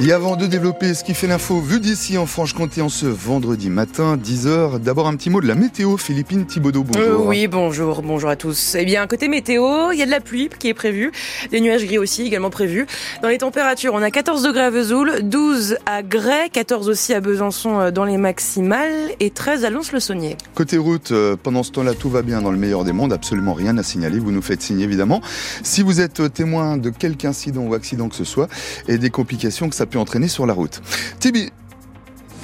Et 0.00 0.10
avant 0.10 0.34
de 0.34 0.46
développer 0.46 0.92
ce 0.92 1.04
qui 1.04 1.14
fait 1.14 1.28
l'info 1.28 1.60
vu 1.60 1.78
d'ici 1.78 2.18
en 2.18 2.26
Franche-Comté 2.26 2.82
en 2.82 2.88
ce 2.88 3.06
vendredi 3.06 3.70
matin, 3.70 4.16
10h, 4.16 4.80
d'abord 4.80 5.06
un 5.06 5.14
petit 5.14 5.30
mot 5.30 5.40
de 5.40 5.46
la 5.46 5.54
météo. 5.54 5.96
Philippine 5.98 6.46
Thibaudot, 6.46 6.82
bonjour. 6.82 7.02
Euh, 7.04 7.28
oui, 7.28 7.46
bonjour, 7.46 8.02
bonjour 8.02 8.28
à 8.28 8.34
tous. 8.34 8.74
Eh 8.74 8.84
bien, 8.84 9.06
côté 9.06 9.28
météo, 9.28 9.92
il 9.92 9.98
y 10.00 10.02
a 10.02 10.06
de 10.06 10.10
la 10.10 10.18
pluie 10.18 10.50
qui 10.58 10.68
est 10.68 10.74
prévue, 10.74 11.12
des 11.52 11.60
nuages 11.60 11.86
gris 11.86 11.98
aussi 11.98 12.22
également 12.22 12.50
prévus. 12.50 12.88
Dans 13.22 13.28
les 13.28 13.38
températures, 13.38 13.94
on 13.94 14.02
a 14.02 14.10
14 14.10 14.42
degrés 14.42 14.62
à 14.62 14.70
Vesoul, 14.70 15.22
12 15.22 15.76
à 15.86 16.02
Grès, 16.02 16.48
14 16.52 16.88
aussi 16.88 17.14
à 17.14 17.20
Besançon 17.20 17.78
euh, 17.78 17.90
dans 17.92 18.04
les 18.04 18.16
maximales 18.16 19.12
et 19.20 19.30
13 19.30 19.64
à 19.64 19.70
Lons-le-Saunier. 19.70 20.36
Côté 20.56 20.76
route, 20.76 21.12
euh, 21.12 21.36
pendant 21.40 21.62
ce 21.62 21.70
temps-là, 21.70 21.94
tout 21.94 22.10
va 22.10 22.22
bien 22.22 22.42
dans 22.42 22.50
le 22.50 22.58
meilleur 22.58 22.82
des 22.82 22.92
mondes, 22.92 23.12
absolument 23.12 23.54
rien 23.54 23.78
à 23.78 23.84
signaler. 23.84 24.18
Vous 24.18 24.32
nous 24.32 24.42
faites 24.42 24.60
signe 24.60 24.80
évidemment. 24.80 25.22
Si 25.62 25.82
vous 25.82 26.00
êtes 26.00 26.34
témoin 26.34 26.78
de 26.78 26.90
quelque 26.90 27.26
incident 27.26 27.62
ou 27.62 27.74
accident 27.74 28.08
que 28.08 28.16
ce 28.16 28.24
soit 28.24 28.48
et 28.88 28.98
des 28.98 29.10
complications 29.10 29.68
que 29.68 29.76
ça 29.76 29.83
peut 29.86 29.98
entraîner 29.98 30.28
sur 30.28 30.46
la 30.46 30.52
route. 30.52 30.80
Tibi, 31.20 31.50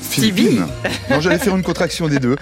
Philippine. 0.00 0.66
Non, 1.10 1.20
j'allais 1.20 1.38
faire 1.38 1.56
une 1.56 1.62
contraction 1.62 2.08
des 2.08 2.18
deux. 2.18 2.36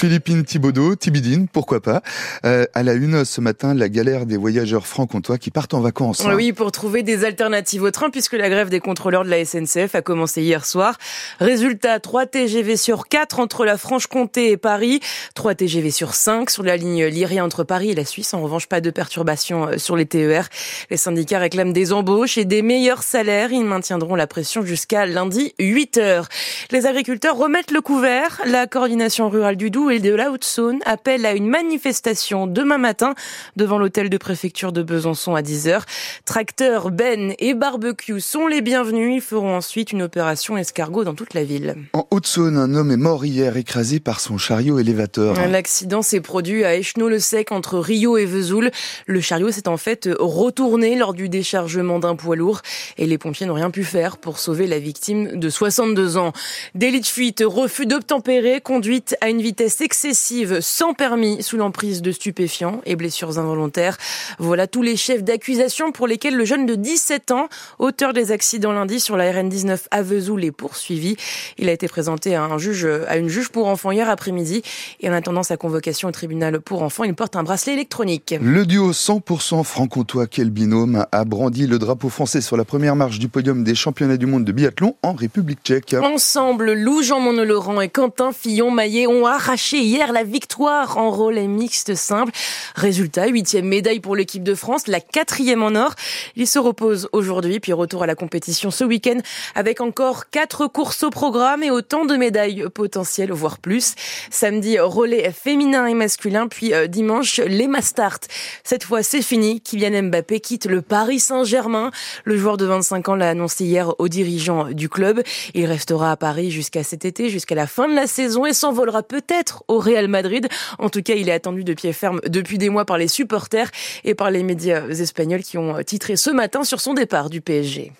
Philippine 0.00 0.44
Thibaudot, 0.44 0.96
Tibidine, 0.96 1.46
pourquoi 1.46 1.82
pas. 1.82 2.00
Euh, 2.46 2.64
à 2.72 2.82
la 2.82 2.94
une 2.94 3.26
ce 3.26 3.42
matin, 3.42 3.74
la 3.74 3.90
galère 3.90 4.24
des 4.24 4.38
voyageurs 4.38 4.86
franc-comtois 4.86 5.36
qui 5.36 5.50
partent 5.50 5.74
en 5.74 5.82
vacances. 5.82 6.24
Hein. 6.24 6.32
Oui, 6.36 6.54
pour 6.54 6.72
trouver 6.72 7.02
des 7.02 7.26
alternatives 7.26 7.82
au 7.82 7.90
train, 7.90 8.08
puisque 8.08 8.32
la 8.32 8.48
grève 8.48 8.70
des 8.70 8.80
contrôleurs 8.80 9.26
de 9.26 9.28
la 9.28 9.44
SNCF 9.44 9.94
a 9.94 10.00
commencé 10.00 10.40
hier 10.40 10.64
soir. 10.64 10.96
Résultat, 11.38 12.00
3 12.00 12.24
TGV 12.24 12.78
sur 12.78 13.08
4 13.08 13.40
entre 13.40 13.66
la 13.66 13.76
Franche-Comté 13.76 14.52
et 14.52 14.56
Paris, 14.56 15.00
3 15.34 15.56
TGV 15.56 15.90
sur 15.90 16.14
5 16.14 16.48
sur 16.48 16.62
la 16.62 16.78
ligne 16.78 17.04
Lyria 17.04 17.44
entre 17.44 17.62
Paris 17.62 17.90
et 17.90 17.94
la 17.94 18.06
Suisse. 18.06 18.32
En 18.32 18.40
revanche, 18.40 18.68
pas 18.68 18.80
de 18.80 18.88
perturbations 18.88 19.68
euh, 19.68 19.76
sur 19.76 19.96
les 19.96 20.06
TER. 20.06 20.48
Les 20.88 20.96
syndicats 20.96 21.40
réclament 21.40 21.74
des 21.74 21.92
embauches 21.92 22.38
et 22.38 22.46
des 22.46 22.62
meilleurs 22.62 23.02
salaires. 23.02 23.52
Ils 23.52 23.66
maintiendront 23.66 24.14
la 24.14 24.26
pression 24.26 24.64
jusqu'à 24.64 25.04
lundi 25.04 25.52
8 25.58 25.98
heures. 25.98 26.28
Les 26.70 26.86
agriculteurs 26.86 27.36
remettent 27.36 27.70
le 27.70 27.82
couvert. 27.82 28.40
La 28.46 28.66
coordination 28.66 29.28
rurale 29.28 29.56
du 29.56 29.68
Doubs 29.70 29.89
et 29.90 29.98
de 29.98 30.14
la 30.14 30.30
Haute-Saône 30.30 30.80
appellent 30.84 31.26
à 31.26 31.32
une 31.32 31.48
manifestation 31.48 32.46
demain 32.46 32.78
matin 32.78 33.14
devant 33.56 33.78
l'hôtel 33.78 34.08
de 34.10 34.16
préfecture 34.16 34.72
de 34.72 34.82
Besançon 34.82 35.34
à 35.34 35.42
10h. 35.42 35.82
Tracteurs, 36.24 36.90
bennes 36.90 37.34
et 37.38 37.54
barbecue 37.54 38.20
sont 38.20 38.46
les 38.46 38.60
bienvenus. 38.60 39.14
Ils 39.14 39.20
feront 39.20 39.56
ensuite 39.56 39.92
une 39.92 40.02
opération 40.02 40.56
escargot 40.56 41.04
dans 41.04 41.14
toute 41.14 41.34
la 41.34 41.44
ville. 41.44 41.76
En 41.92 42.06
Haute-Saône, 42.10 42.56
un 42.56 42.74
homme 42.74 42.90
est 42.90 42.96
mort 42.96 43.24
hier 43.24 43.56
écrasé 43.56 44.00
par 44.00 44.20
son 44.20 44.38
chariot 44.38 44.78
élévateur. 44.78 45.34
L'accident 45.48 46.02
s'est 46.02 46.20
produit 46.20 46.64
à 46.64 46.78
Echenot-le-Sec 46.78 47.50
entre 47.50 47.78
Rio 47.78 48.16
et 48.16 48.26
Vesoul. 48.26 48.70
Le 49.06 49.20
chariot 49.20 49.50
s'est 49.50 49.68
en 49.68 49.76
fait 49.76 50.08
retourné 50.18 50.94
lors 50.96 51.14
du 51.14 51.28
déchargement 51.28 51.98
d'un 51.98 52.16
poids 52.16 52.36
lourd 52.36 52.60
et 52.98 53.06
les 53.06 53.18
pompiers 53.18 53.46
n'ont 53.46 53.54
rien 53.54 53.70
pu 53.70 53.84
faire 53.84 54.18
pour 54.18 54.38
sauver 54.38 54.66
la 54.66 54.78
victime 54.78 55.38
de 55.38 55.48
62 55.48 56.16
ans. 56.16 56.32
Délit 56.74 57.00
de 57.00 57.06
fuite, 57.06 57.42
refus 57.44 57.86
d'obtempérer, 57.86 58.60
conduite 58.60 59.16
à 59.20 59.30
une 59.30 59.40
vitesse 59.40 59.79
excessive 59.80 60.60
sans 60.60 60.94
permis 60.94 61.42
sous 61.42 61.56
l'emprise 61.56 62.02
de 62.02 62.12
stupéfiants 62.12 62.80
et 62.86 62.96
blessures 62.96 63.38
involontaires. 63.38 63.96
Voilà 64.38 64.66
tous 64.66 64.82
les 64.82 64.96
chefs 64.96 65.22
d'accusation 65.22 65.92
pour 65.92 66.06
lesquels 66.06 66.36
le 66.36 66.44
jeune 66.44 66.66
de 66.66 66.74
17 66.74 67.30
ans, 67.30 67.48
auteur 67.78 68.12
des 68.12 68.32
accidents 68.32 68.72
lundi 68.72 69.00
sur 69.00 69.16
la 69.16 69.32
RN19 69.32 69.78
à 69.90 70.02
Vesoul, 70.02 70.44
est 70.44 70.52
poursuivi. 70.52 71.16
Il 71.58 71.68
a 71.68 71.72
été 71.72 71.88
présenté 71.88 72.34
à 72.34 72.44
un 72.44 72.58
juge, 72.58 72.86
à 73.08 73.16
une 73.16 73.28
juge 73.28 73.48
pour 73.48 73.68
enfants 73.68 73.90
hier 73.90 74.08
après-midi 74.08 74.62
et 75.00 75.08
en 75.08 75.12
attendant 75.12 75.42
sa 75.42 75.56
convocation 75.56 76.08
au 76.08 76.12
tribunal 76.12 76.60
pour 76.60 76.82
enfants, 76.82 77.04
il 77.04 77.14
porte 77.14 77.36
un 77.36 77.42
bracelet 77.42 77.74
électronique. 77.74 78.34
Le 78.40 78.66
duo 78.66 78.92
100% 78.92 79.64
franc-comtois, 79.64 80.26
quel 80.26 80.50
binôme, 80.50 81.06
a 81.12 81.24
brandi 81.24 81.66
le 81.66 81.78
drapeau 81.78 82.08
français 82.08 82.40
sur 82.40 82.56
la 82.56 82.64
première 82.64 82.96
marche 82.96 83.18
du 83.18 83.28
podium 83.28 83.64
des 83.64 83.74
championnats 83.74 84.16
du 84.16 84.26
monde 84.26 84.44
de 84.44 84.52
biathlon 84.52 84.96
en 85.02 85.12
République 85.12 85.60
tchèque. 85.64 85.94
Ensemble, 86.02 86.72
Lou 86.72 87.02
Jean 87.02 87.20
Monolaurent 87.20 87.82
et 87.82 87.88
Quentin 87.88 88.32
Fillon-Maillet 88.32 89.06
ont 89.06 89.26
arraché 89.26 89.69
hier 89.78 90.12
la 90.12 90.24
victoire 90.24 90.98
en 90.98 91.10
relais 91.10 91.46
mixte 91.46 91.94
simple. 91.94 92.32
Résultat, 92.74 93.26
huitième 93.28 93.66
médaille 93.66 94.00
pour 94.00 94.16
l'équipe 94.16 94.42
de 94.42 94.54
France, 94.54 94.86
la 94.86 95.00
quatrième 95.00 95.62
en 95.62 95.74
or. 95.74 95.94
Ils 96.36 96.46
se 96.46 96.58
reposent 96.58 97.08
aujourd'hui, 97.12 97.60
puis 97.60 97.72
retour 97.72 98.02
à 98.02 98.06
la 98.06 98.14
compétition 98.14 98.70
ce 98.70 98.84
week-end 98.84 99.18
avec 99.54 99.80
encore 99.80 100.30
quatre 100.30 100.66
courses 100.66 101.02
au 101.02 101.10
programme 101.10 101.62
et 101.62 101.70
autant 101.70 102.04
de 102.04 102.16
médailles 102.16 102.64
potentielles, 102.72 103.32
voire 103.32 103.58
plus. 103.58 103.94
Samedi, 104.30 104.78
relais 104.78 105.32
féminin 105.32 105.86
et 105.86 105.94
masculin, 105.94 106.48
puis 106.48 106.72
euh, 106.74 106.86
dimanche, 106.86 107.38
les 107.38 107.68
Mastart. 107.68 108.20
Cette 108.64 108.84
fois, 108.84 109.02
c'est 109.02 109.22
fini. 109.22 109.60
Kylian 109.60 110.04
Mbappé 110.04 110.40
quitte 110.40 110.66
le 110.66 110.82
Paris 110.82 111.20
Saint-Germain. 111.20 111.90
Le 112.24 112.36
joueur 112.36 112.56
de 112.56 112.64
25 112.64 113.08
ans 113.08 113.14
l'a 113.14 113.30
annoncé 113.30 113.64
hier 113.64 113.94
aux 113.98 114.08
dirigeants 114.08 114.70
du 114.70 114.88
club. 114.88 115.22
Il 115.54 115.66
restera 115.66 116.12
à 116.12 116.16
Paris 116.16 116.50
jusqu'à 116.50 116.82
cet 116.82 117.04
été, 117.04 117.28
jusqu'à 117.28 117.54
la 117.54 117.66
fin 117.66 117.88
de 117.88 117.94
la 117.94 118.06
saison 118.06 118.46
et 118.46 118.52
s'envolera 118.52 119.02
peut-être 119.02 119.59
au 119.68 119.78
Real 119.78 120.08
Madrid. 120.08 120.48
En 120.78 120.88
tout 120.88 121.02
cas, 121.02 121.14
il 121.14 121.28
est 121.28 121.32
attendu 121.32 121.64
de 121.64 121.74
pied 121.74 121.92
ferme 121.92 122.20
depuis 122.26 122.58
des 122.58 122.68
mois 122.68 122.84
par 122.84 122.98
les 122.98 123.08
supporters 123.08 123.70
et 124.04 124.14
par 124.14 124.30
les 124.30 124.42
médias 124.42 124.86
espagnols 124.88 125.42
qui 125.42 125.58
ont 125.58 125.82
titré 125.82 126.16
ce 126.16 126.30
matin 126.30 126.64
sur 126.64 126.80
son 126.80 126.94
départ 126.94 127.30
du 127.30 127.40
PSG. 127.40 127.92